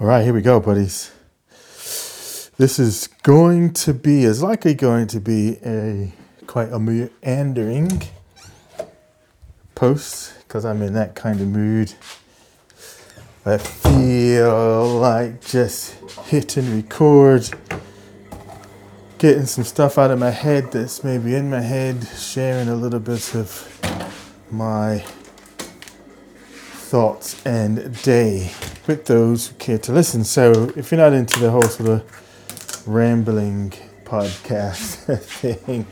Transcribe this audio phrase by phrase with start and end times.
[0.00, 1.12] All right, here we go, buddies.
[2.58, 6.12] This is going to be, is likely going to be a
[6.48, 8.02] quite a meandering
[9.76, 11.92] post because I'm in that kind of mood.
[13.46, 15.92] I feel like just
[16.24, 17.48] hitting record,
[19.18, 22.98] getting some stuff out of my head that's maybe in my head, sharing a little
[22.98, 23.80] bit of
[24.50, 25.04] my
[26.94, 28.52] thoughts and day
[28.86, 30.22] with those who care to listen.
[30.22, 33.72] So if you're not into the whole sort of rambling
[34.04, 35.88] podcast thing,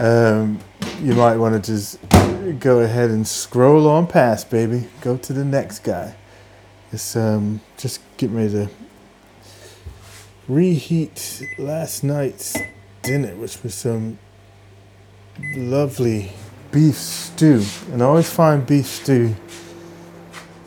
[0.00, 0.58] um,
[1.00, 2.00] you might want to just
[2.58, 4.88] go ahead and scroll on past, baby.
[5.00, 6.16] Go to the next guy.
[6.90, 8.70] It's um, just getting ready to
[10.48, 12.56] reheat last night's
[13.02, 14.18] dinner, which was some
[15.54, 16.32] lovely
[16.72, 17.62] beef stew.
[17.92, 19.36] And I always find beef stew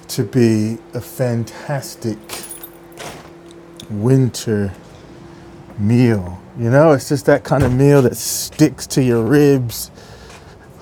[0.10, 2.18] to be a fantastic
[3.90, 4.74] winter
[5.78, 6.42] meal.
[6.58, 9.92] You know, it's just that kind of meal that sticks to your ribs.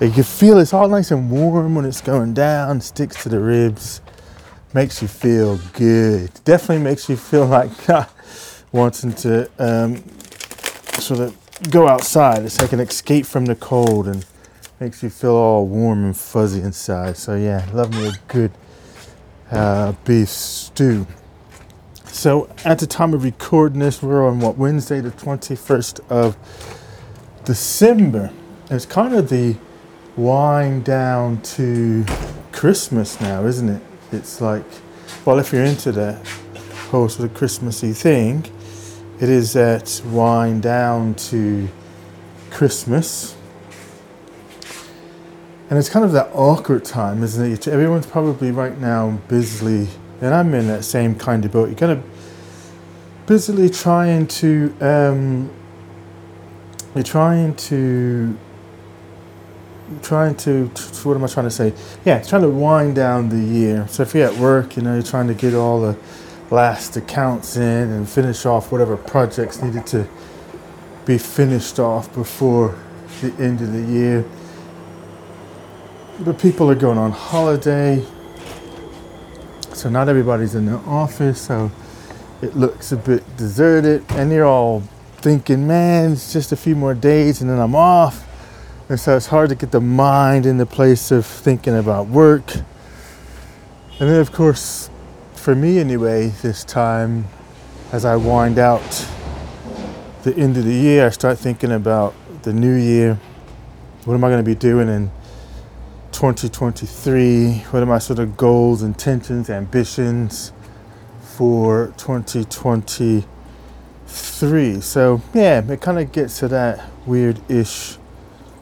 [0.00, 4.00] You feel it's all nice and warm when it's going down, sticks to the ribs,
[4.74, 6.30] makes you feel good.
[6.44, 7.70] Definitely makes you feel like
[8.72, 10.02] wanting to um,
[10.98, 11.36] sort of
[11.70, 12.42] go outside.
[12.44, 14.24] It's like an escape from the cold and
[14.80, 17.16] makes you feel all warm and fuzzy inside.
[17.16, 18.52] So, yeah, love me a good
[19.50, 21.06] uh, beef stew.
[22.04, 26.36] So at the time of recording this, we're on what Wednesday, the 21st of
[27.44, 28.32] December.
[28.70, 29.56] It's kind of the
[30.16, 32.04] wind down to
[32.52, 33.82] Christmas now, isn't it?
[34.12, 34.64] It's like,
[35.24, 36.14] well, if you're into the
[36.90, 38.46] whole sort of Christmassy thing,
[39.20, 41.68] it is that wind down to
[42.50, 43.35] Christmas.
[45.68, 47.66] And it's kind of that awkward time, isn't it?
[47.66, 49.88] Everyone's probably right now busily,
[50.20, 51.68] and I'm in that same kind of boat.
[51.68, 52.04] You're kind of
[53.26, 55.50] busily trying to, um,
[56.94, 58.38] you're trying to,
[60.02, 60.66] trying to,
[61.02, 61.72] what am I trying to say?
[62.04, 63.88] Yeah, trying to wind down the year.
[63.88, 65.96] So if you're at work, you know, you're trying to get all the
[66.52, 70.06] last accounts in and finish off whatever projects needed to
[71.04, 72.78] be finished off before
[73.20, 74.24] the end of the year
[76.20, 78.04] but people are going on holiday.
[79.74, 81.70] So not everybody's in the office, so
[82.42, 84.82] it looks a bit deserted, and you're all
[85.16, 88.24] thinking, man, it's just a few more days and then I'm off.
[88.88, 92.54] And so it's hard to get the mind in the place of thinking about work.
[92.54, 94.88] And then, of course,
[95.34, 97.26] for me anyway, this time,
[97.92, 99.06] as I wind out
[100.22, 103.18] the end of the year, I start thinking about the new year.
[104.04, 105.10] What am I going to be doing in
[106.16, 107.64] 2023?
[107.70, 110.50] What are my sort of goals, intentions, ambitions
[111.20, 114.80] for 2023?
[114.80, 117.98] So, yeah, it kind of gets to that weird ish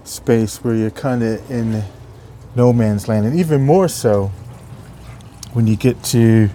[0.02, 1.84] space where you're kind of in
[2.56, 3.24] no man's land.
[3.24, 4.32] And even more so
[5.52, 6.50] when you get to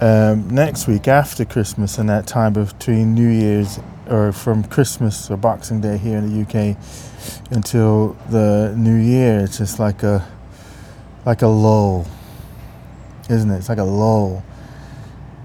[0.00, 3.78] um, next week after Christmas and that time between New Year's
[4.08, 6.76] or from Christmas or Boxing Day here in the UK
[7.50, 9.40] until the new year.
[9.40, 10.26] It's just like a
[11.24, 12.06] like a lull,
[13.30, 13.56] isn't it?
[13.56, 14.44] It's like a lull.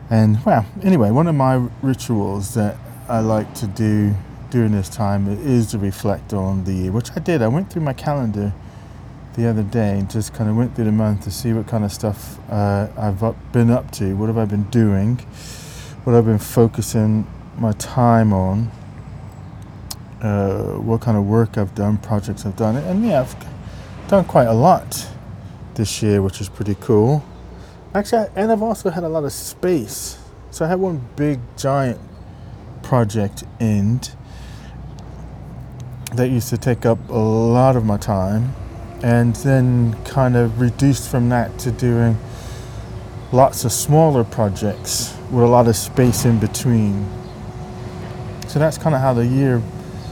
[0.09, 2.77] And well, anyway, one of my rituals that
[3.07, 4.13] I like to do
[4.49, 7.41] during this time is to reflect on the year, which I did.
[7.41, 8.53] I went through my calendar
[9.35, 11.85] the other day and just kind of went through the month to see what kind
[11.85, 13.19] of stuff uh, I've
[13.51, 15.17] been up to, what have I been doing,
[16.03, 17.27] what I've been focusing
[17.59, 18.71] my time on,
[20.21, 23.35] uh, what kind of work I've done, projects I've done, and yeah, I've
[24.07, 25.07] done quite a lot
[25.75, 27.23] this year, which is pretty cool.
[27.93, 30.17] Actually, and I've also had a lot of space.
[30.51, 31.99] So I had one big giant
[32.83, 34.11] project end
[36.15, 38.53] that used to take up a lot of my time,
[39.03, 42.17] and then kind of reduced from that to doing
[43.31, 47.07] lots of smaller projects with a lot of space in between.
[48.49, 49.61] So that's kind of how the year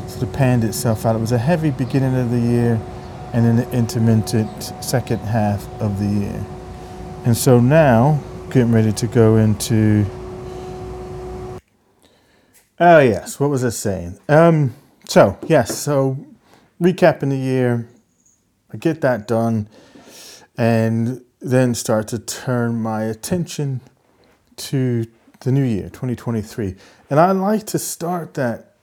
[0.06, 1.16] sort of panned itself out.
[1.16, 2.80] It was a heavy beginning of the year
[3.34, 6.46] and then an intermittent second half of the year.
[7.26, 10.06] And so now, getting ready to go into.
[12.80, 14.20] Oh, yes, what was I saying?
[14.30, 14.76] Um,
[15.10, 16.24] so, yes, so
[16.80, 17.90] recapping the year,
[18.72, 19.68] I get that done,
[20.56, 23.82] and then start to turn my attention
[24.58, 25.08] to
[25.42, 26.76] the new year, 2023.
[27.10, 28.76] And I like to start that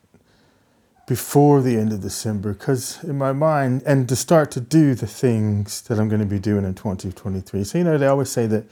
[1.06, 5.06] before the end of December because in my mind, and to start to do the
[5.06, 7.64] things that I'm going to be doing in 2023.
[7.64, 8.64] So, you know, they always say that,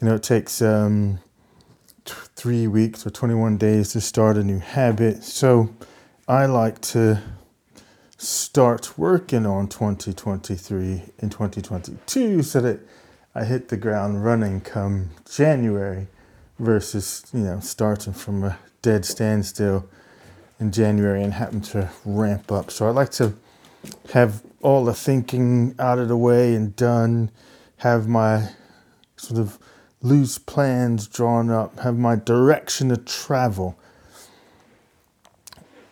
[0.00, 1.20] you know, it takes um,
[2.04, 5.22] three weeks or 21 days to start a new habit.
[5.22, 5.74] So
[6.26, 7.22] I like to
[8.16, 12.80] start working on 2023 and 2022 so that
[13.34, 16.08] I hit the ground running come January
[16.58, 19.88] versus, you know, starting from a dead standstill
[20.60, 22.70] in January and happen to ramp up.
[22.70, 23.34] So I like to
[24.12, 27.30] have all the thinking out of the way and done,
[27.78, 28.50] have my
[29.16, 29.58] sort of
[30.00, 33.78] loose plans drawn up, have my direction of travel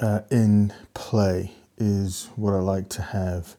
[0.00, 3.56] uh, in play is what I like to have.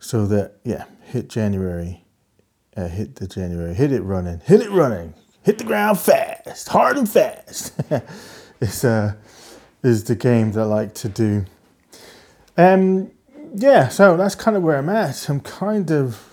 [0.00, 2.04] So that, yeah, hit January,
[2.76, 6.96] uh, hit the January, hit it running, hit it running, hit the ground fast, hard
[6.96, 7.72] and fast.
[8.60, 9.14] it's, uh,
[9.82, 11.44] is the game that I like to do.
[12.56, 13.10] Um,
[13.54, 15.28] yeah, so that's kind of where I'm at.
[15.28, 16.24] I'm kind of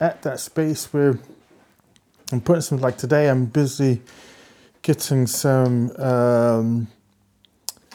[0.00, 1.18] at that space where
[2.30, 4.02] I'm putting some, like today, I'm busy
[4.82, 6.88] getting some um,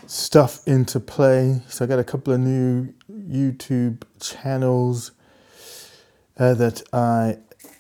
[0.07, 1.61] stuff into play.
[1.69, 5.11] So I got a couple of new YouTube channels
[6.37, 7.37] uh, that I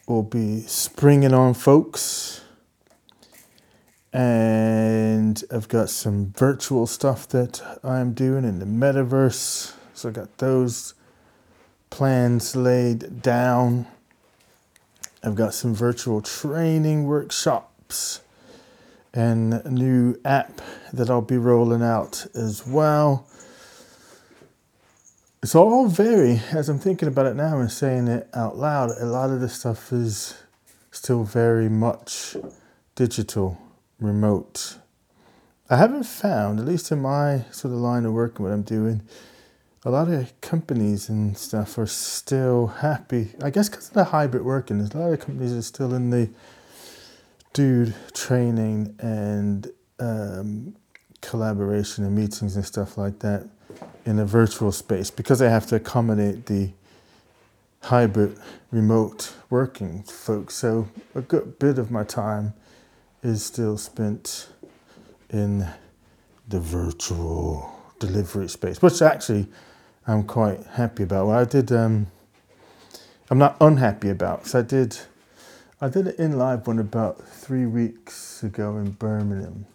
[0.09, 2.41] will be springing on folks.
[4.11, 9.73] And I've got some virtual stuff that I'm doing in the metaverse.
[9.93, 10.95] So I've got those
[11.91, 13.85] plans laid down.
[15.23, 18.21] I've got some virtual training workshops
[19.13, 20.59] and a new app
[20.91, 23.27] that I'll be rolling out as well.
[25.41, 29.05] It's all very, as I'm thinking about it now and saying it out loud, a
[29.05, 30.37] lot of the stuff is
[30.91, 32.35] still very much
[32.95, 33.57] digital,
[34.01, 34.79] remote.
[35.69, 38.63] I haven't found, at least in my sort of line of work, and what I'm
[38.63, 39.01] doing,
[39.85, 43.29] a lot of companies and stuff are still happy.
[43.41, 46.09] I guess because of the hybrid working, there's a lot of companies are still in
[46.09, 46.29] the
[47.53, 49.71] dude training and
[50.01, 50.75] um,
[51.21, 53.47] collaboration and meetings and stuff like that
[54.05, 56.71] in a virtual space because I have to accommodate the
[57.83, 58.37] hybrid
[58.71, 60.55] remote working folks.
[60.55, 62.53] So a good bit of my time
[63.23, 64.49] is still spent
[65.29, 65.67] in
[66.47, 67.69] the virtual
[67.99, 69.47] delivery space, which actually
[70.07, 71.27] I'm quite happy about.
[71.27, 71.71] Well, I did.
[71.71, 72.07] Um,
[73.29, 74.97] I'm not unhappy about because I did.
[75.81, 79.65] I did it in live one about three weeks ago in Birmingham,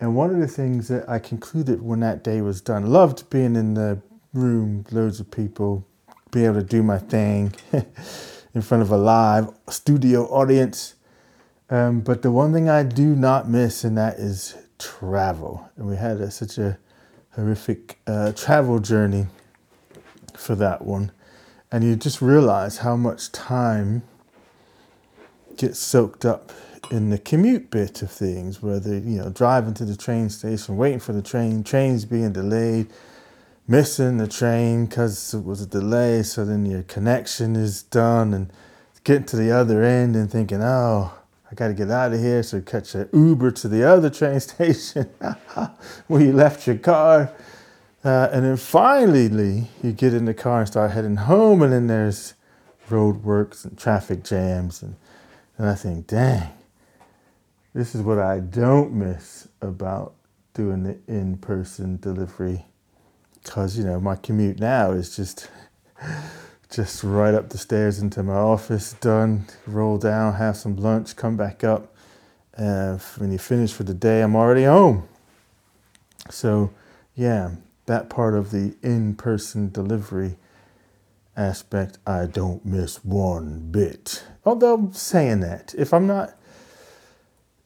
[0.00, 3.56] and one of the things that I concluded when that day was done, loved being
[3.56, 4.00] in the
[4.32, 5.86] room, loads of people,
[6.30, 7.52] be able to do my thing
[8.54, 10.94] in front of a live studio audience.
[11.70, 15.70] Um, but the one thing I do not miss, and that is travel.
[15.76, 16.78] And we had a, such a
[17.34, 19.26] horrific uh, travel journey
[20.36, 21.12] for that one.
[21.70, 24.02] And you just realize how much time
[25.56, 26.52] gets soaked up
[26.90, 31.00] in the commute bit of things, where you know driving to the train station, waiting
[31.00, 32.88] for the train, trains being delayed,
[33.66, 36.22] missing the train because it was a delay.
[36.22, 38.52] So then your connection is done, and
[39.04, 41.12] getting to the other end and thinking, oh,
[41.50, 42.42] I got to get out of here.
[42.42, 45.04] So catch an Uber to the other train station
[46.08, 47.32] where you left your car.
[48.04, 51.86] Uh, and then finally, you get in the car and start heading home, and then
[51.86, 52.34] there's
[52.90, 54.82] road works and traffic jams.
[54.82, 54.96] And,
[55.56, 56.50] and I think, dang,
[57.74, 60.14] this is what I don't miss about
[60.54, 62.64] doing the in person delivery.
[63.42, 65.50] Because, you know, my commute now is just
[66.70, 71.36] just right up the stairs into my office, done, roll down, have some lunch, come
[71.36, 71.94] back up.
[72.56, 75.06] Uh, when you finish for the day, I'm already home.
[76.30, 76.72] So,
[77.14, 77.56] yeah,
[77.86, 80.36] that part of the in person delivery
[81.36, 84.24] aspect, I don't miss one bit.
[84.44, 86.34] Although, saying that, if I'm not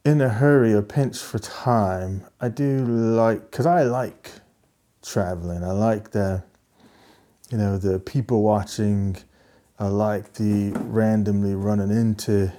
[0.05, 4.31] in a hurry or pinch for time, I do like, because I like
[5.01, 6.43] traveling, I like the
[7.49, 9.17] you know, the people watching,
[9.79, 12.51] I like the randomly running into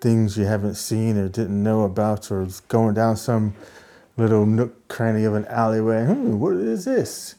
[0.00, 3.54] things you haven't seen or didn't know about, or going down some
[4.16, 6.04] little nook cranny of an alleyway.
[6.04, 7.34] Hmm, what is this?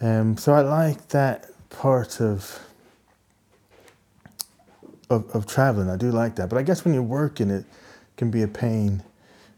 [0.00, 2.58] Um, so I like that part of,
[5.08, 5.88] of of traveling.
[5.88, 7.64] I do like that, but I guess when you're working, it
[8.20, 9.02] can be a pain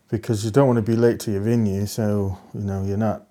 [0.09, 1.85] because you don't want to be late to your venue.
[1.85, 3.27] So you know you're not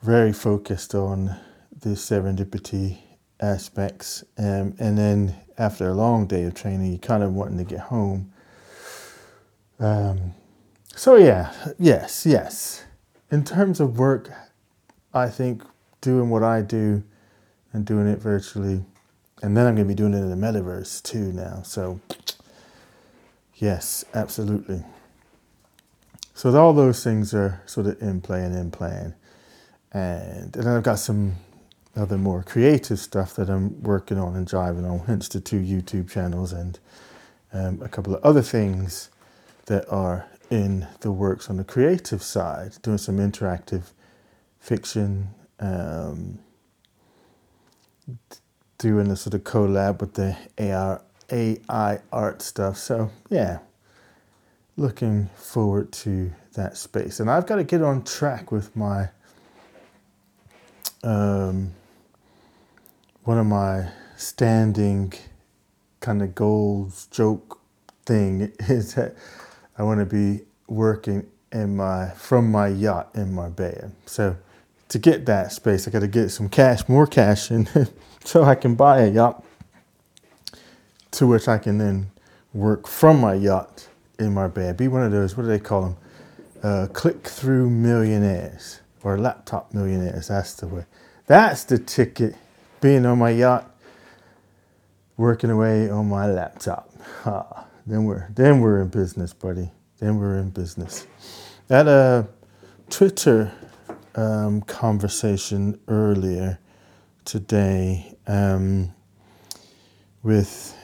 [0.00, 1.36] very focused on
[1.78, 2.96] the serendipity
[3.38, 4.24] aspects.
[4.38, 7.80] Um, and then after a long day of training, you're kind of wanting to get
[7.80, 8.32] home.
[9.78, 10.32] Um,
[10.94, 12.86] so yeah, yes, yes.
[13.30, 14.32] In terms of work,
[15.12, 15.62] I think
[16.00, 17.02] doing what I do
[17.74, 18.82] and doing it virtually,
[19.42, 21.60] and then I'm going to be doing it in the metaverse too now.
[21.64, 22.00] So
[23.56, 24.84] Yes, absolutely.
[26.34, 29.14] So all those things are sort of in play and in plan.
[29.92, 31.36] And, and then I've got some
[31.96, 36.10] other more creative stuff that I'm working on and driving on, hence the two YouTube
[36.10, 36.78] channels and
[37.54, 39.08] um, a couple of other things
[39.66, 43.92] that are in the works on the creative side, doing some interactive
[44.60, 46.38] fiction, um,
[48.76, 52.76] doing a sort of collab with the AR, AI art stuff.
[52.78, 53.58] So, yeah,
[54.76, 57.20] looking forward to that space.
[57.20, 59.10] And I've got to get on track with my
[61.02, 61.72] um,
[63.24, 65.12] one of my standing
[66.00, 67.60] kind of goals joke
[68.04, 69.16] thing is that
[69.78, 73.90] I want to be working in my from my yacht in Marbella.
[74.06, 74.36] So
[74.88, 77.68] to get that space, I got to get some cash, more cash, and
[78.24, 79.44] so I can buy a yacht
[81.16, 82.10] to which I can then
[82.52, 84.74] work from my yacht in Marbella.
[84.74, 85.96] Be one of those, what do they call them?
[86.62, 90.28] Uh, click through millionaires or laptop millionaires.
[90.28, 90.84] That's the way.
[91.26, 92.34] That's the ticket.
[92.80, 93.70] Being on my yacht,
[95.16, 96.92] working away on my laptop.
[97.24, 99.70] Ah, then we're then we're in business, buddy.
[99.98, 101.06] Then we're in business.
[101.70, 102.26] At a
[102.90, 103.52] Twitter
[104.14, 106.58] um, conversation earlier
[107.24, 108.92] today um,
[110.22, 110.76] with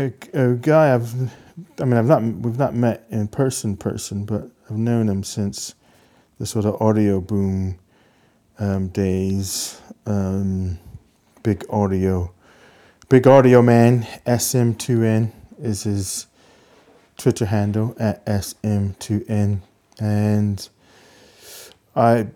[0.00, 1.14] a, a, guy I've,
[1.78, 5.74] I mean, I've not, we've not met in person, person, but I've known him since
[6.38, 7.78] the sort of audio boom
[8.58, 9.80] um, days.
[10.06, 10.78] Um,
[11.42, 12.32] big audio,
[13.08, 14.06] big audio man.
[14.26, 16.26] SM2N is his
[17.18, 19.60] Twitter handle at SM2N,
[19.98, 20.68] and
[21.94, 22.28] I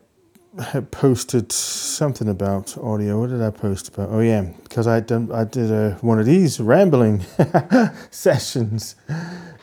[0.91, 3.21] posted something about audio.
[3.21, 4.11] What did I post about?
[4.11, 7.25] Oh yeah, because I done I did a, one of these rambling
[8.11, 8.97] sessions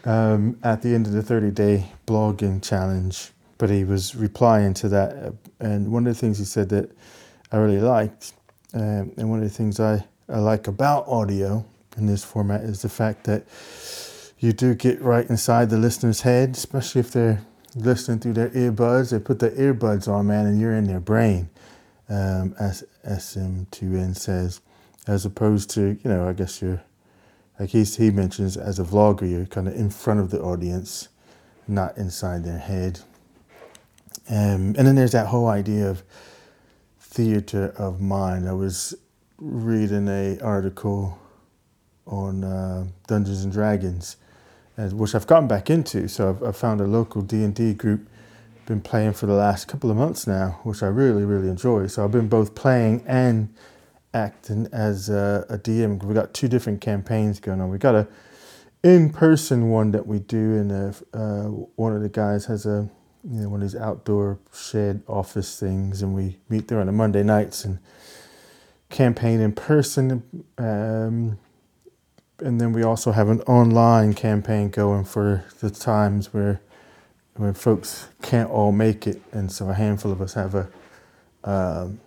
[0.05, 3.31] um, at the end of the 30 day blogging challenge.
[3.57, 6.89] But he was replying to that, and one of the things he said that
[7.51, 8.33] I really liked,
[8.74, 11.63] um, and one of the things I, I like about audio
[11.95, 13.45] in this format is the fact that
[14.39, 17.43] you do get right inside the listener's head, especially if they're
[17.75, 19.12] listening through their earbuds.
[19.12, 21.50] They put the earbuds on, man, and you're in their brain,
[22.10, 24.62] um, as SM2N says,
[25.08, 26.82] as opposed to, you know, I guess you're,
[27.60, 31.10] like he, he mentions, as a vlogger, you're kind of in front of the audience,
[31.68, 33.00] not inside their head.
[34.30, 36.04] Um, and then there's that whole idea of
[37.00, 38.48] theater of mind.
[38.48, 38.96] I was
[39.38, 41.20] reading a article
[42.06, 44.18] on uh, Dungeons and Dragons
[44.78, 46.08] which I've gotten back into.
[46.08, 48.08] So I've, I've found a local D and D group,
[48.66, 51.88] been playing for the last couple of months now, which I really really enjoy.
[51.88, 53.54] So I've been both playing and
[54.13, 56.04] acting as a, a DM.
[56.04, 57.70] We've got two different campaigns going on.
[57.70, 58.08] We've got a
[58.84, 60.72] in-person one that we do, and
[61.13, 62.90] uh, one of the guys has a
[63.24, 66.92] you know one of these outdoor shed office things, and we meet there on the
[66.92, 67.80] Monday nights and
[68.90, 70.46] campaign in person.
[70.58, 71.38] Um,
[72.41, 76.62] and then we also have an online campaign going for the times where
[77.36, 80.67] when folks can't all make it, and so a handful of us have a
[81.43, 82.00] um,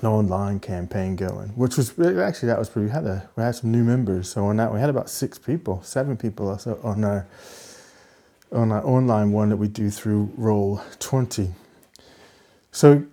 [0.00, 2.86] an online campaign going, which was actually that was pretty.
[2.86, 5.38] We had a we had some new members, so on that we had about six
[5.38, 6.48] people, seven people
[6.82, 7.26] on our
[8.52, 11.50] on our online one that we do through Roll Twenty.
[12.70, 13.04] So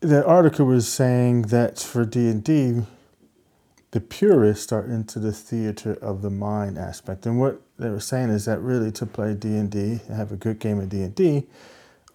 [0.00, 2.82] the article was saying that for D and D,
[3.94, 7.26] the purists are into the theater of the mind aspect.
[7.26, 10.58] And what they were saying is that really to play D&D, and have a good
[10.58, 11.46] game of D&D,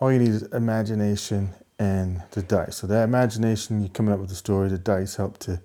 [0.01, 2.75] all you need is imagination and the dice.
[2.75, 5.61] So that imagination, you're coming up with a story, the dice help to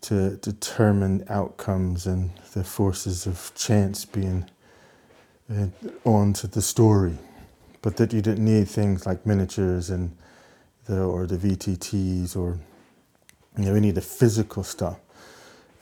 [0.00, 4.50] to determine outcomes and the forces of chance being
[5.54, 5.66] uh,
[6.04, 7.18] onto the story.
[7.82, 10.16] But that you didn't need things like miniatures and
[10.86, 12.58] the or the VTTs or
[13.58, 14.98] you know, we need the physical stuff.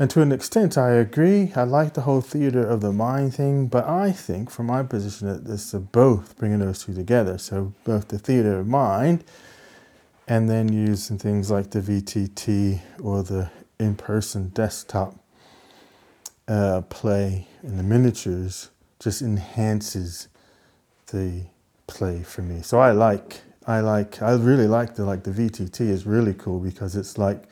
[0.00, 1.52] And to an extent, I agree.
[1.56, 5.26] I like the whole theater of the mind thing, but I think, from my position,
[5.26, 7.36] that is both bringing those two together.
[7.36, 9.24] So both the theater of mind,
[10.28, 13.50] and then using things like the VTT or the
[13.80, 15.16] in-person desktop
[16.46, 20.28] uh, play and the miniatures, just enhances
[21.10, 21.42] the
[21.88, 22.62] play for me.
[22.62, 26.60] So I like, I like, I really like the like the VTT is really cool
[26.60, 27.44] because it's like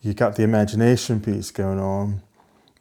[0.00, 2.22] you got the imagination piece going on,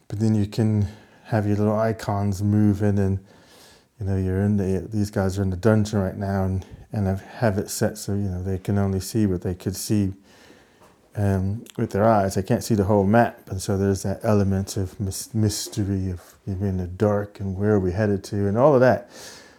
[0.08, 0.88] but then you can
[1.26, 3.20] have your little icons moving and
[4.00, 7.20] you know you're in the these guys are in the dungeon right now and and
[7.20, 10.14] have it set so you know they can only see what they could see
[11.18, 12.36] um, with their eyes.
[12.36, 15.00] They can't see the whole map, and so there's that element of
[15.34, 18.82] mystery of being in the dark and where are we headed to, and all of
[18.82, 19.10] that.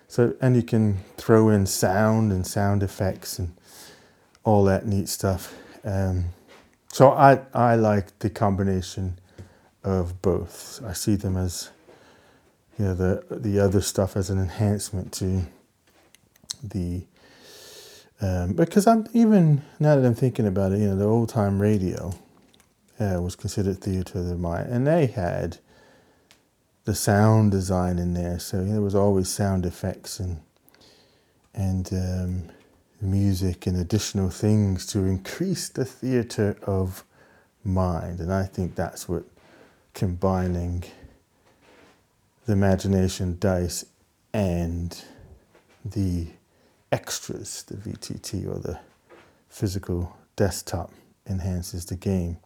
[0.06, 3.54] So, and you can throw in sound and sound effects and
[4.44, 5.54] all that neat stuff.
[5.84, 6.26] Um,
[6.98, 9.20] so I I like the combination
[9.84, 10.82] of both.
[10.84, 11.70] I see them as
[12.76, 15.42] you know the the other stuff as an enhancement to
[16.60, 17.04] the
[18.20, 21.62] um, because I'm even now that I'm thinking about it, you know, the old time
[21.62, 22.14] radio
[22.98, 25.58] uh, was considered theater of the mind, and they had
[26.84, 30.40] the sound design in there, so you know, there was always sound effects and
[31.54, 32.50] and um,
[33.00, 37.04] music and additional things to increase the theater of
[37.64, 39.24] mind, and I think that's what
[39.94, 40.84] combining
[42.46, 43.84] the imagination dice
[44.32, 45.04] and
[45.84, 46.28] the
[46.90, 48.80] extras, the VTT or the
[49.48, 50.90] physical desktop
[51.28, 52.38] enhances the game.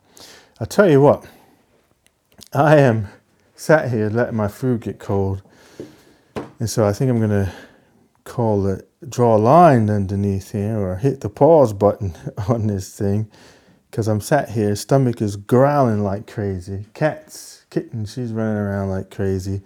[0.61, 1.27] I'll tell you what,
[2.53, 3.09] I am
[3.55, 5.43] sat here letting my food get cold,
[6.59, 7.53] and so I think I'm going to
[8.25, 12.15] call it, draw a line underneath here or hit the pause button
[12.49, 13.31] on this thing
[13.93, 16.87] because I'm sat here, stomach is growling like crazy.
[16.95, 19.61] Cats, kitten, she's running around like crazy.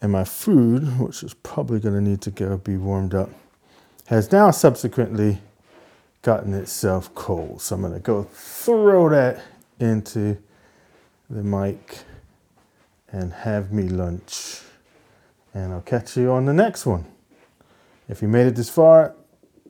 [0.00, 3.28] And my food, which is probably going to need to go be warmed up,
[4.06, 5.38] has now subsequently
[6.22, 7.60] gotten itself cold.
[7.60, 9.42] So I'm going to go throw that
[9.78, 10.38] into
[11.28, 11.98] the mic
[13.12, 14.62] and have me lunch.
[15.52, 17.04] And I'll catch you on the next one.
[18.08, 19.14] If you made it this far,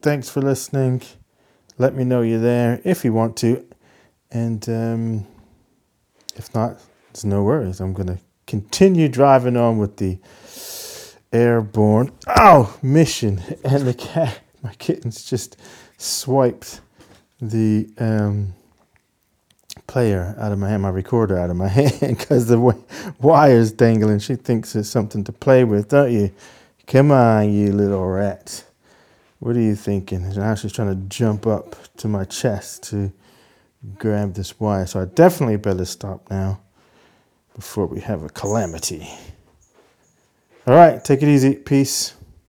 [0.03, 1.03] thanks for listening.
[1.79, 3.67] Let me know you're there if you want to.
[4.31, 5.27] And um,
[6.35, 7.81] if not, it's no worries.
[7.81, 10.19] I'm going to continue driving on with the
[11.33, 15.57] airborne oh mission and the cat my kittens just
[15.99, 16.81] swiped
[17.41, 18.55] the um,
[19.87, 21.69] player out of my hand my recorder out of my
[22.01, 22.59] hand because the
[23.21, 26.33] wire's dangling she thinks it's something to play with don't you
[26.87, 28.65] come on you little rat
[29.39, 33.13] what are you thinking now she's trying to jump up to my chest to
[33.99, 36.61] grab this wire so i definitely better stop now
[37.55, 39.09] before we have a calamity
[40.69, 41.55] all right, take it easy.
[41.55, 42.15] Peace.